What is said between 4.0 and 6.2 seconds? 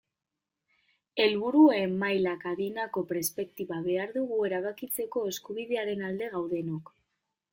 dugu erabakitzeko eskubidearen